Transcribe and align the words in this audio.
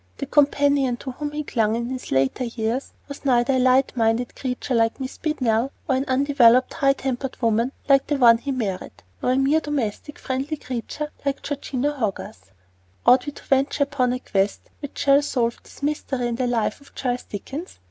The 0.17 0.25
companion 0.25 0.97
to 0.97 1.11
whom 1.11 1.29
he 1.31 1.43
clung 1.43 1.75
in 1.75 1.91
his 1.91 2.11
later 2.11 2.45
years 2.45 2.93
was 3.07 3.23
neither 3.23 3.53
a 3.53 3.59
light 3.59 3.95
minded 3.95 4.33
creature 4.33 4.73
like 4.73 4.99
Miss 4.99 5.19
Beadnell, 5.19 5.71
nor 5.87 5.95
an 5.95 6.05
undeveloped, 6.07 6.73
high 6.73 6.93
tempered 6.93 7.39
woman 7.39 7.71
like 7.87 8.07
the 8.07 8.17
one 8.17 8.39
he 8.39 8.51
married, 8.51 9.03
nor 9.21 9.33
a 9.33 9.37
mere 9.37 9.59
domestic, 9.61 10.17
friendly 10.17 10.57
creature 10.57 11.11
like 11.23 11.43
Georgina 11.43 11.91
Hogarth. 11.91 12.51
Ought 13.05 13.27
we 13.27 13.31
to 13.31 13.43
venture 13.43 13.83
upon 13.83 14.11
a 14.11 14.17
quest 14.19 14.71
which 14.79 14.97
shall 14.97 15.21
solve 15.21 15.59
this 15.61 15.83
mystery 15.83 16.29
in 16.29 16.35
the 16.35 16.47
life 16.47 16.81
of 16.81 16.95
Charles 16.95 17.21
Dickens! 17.25 17.77